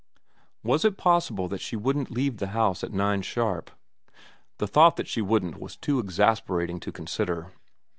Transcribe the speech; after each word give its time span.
Was 0.63 0.83
it 0.83 0.97
possible 0.97 1.47
that 1.49 1.61
she 1.61 1.75
wouldn't 1.75 2.09
leave 2.09 2.37
the 2.37 2.47
house 2.57 2.83
at 2.83 2.91
nine 2.91 3.21
sharp? 3.21 3.69
The 4.57 4.65
thought 4.65 4.95
that 4.95 5.07
she 5.07 5.21
wouldn't 5.21 5.59
was 5.59 5.75
too 5.77 5.99
exasperating 5.99 6.79
to 6.79 6.91
consider. 6.91 7.51